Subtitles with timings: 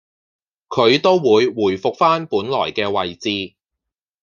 [0.67, 3.55] 佢都會回復返本來嘅位置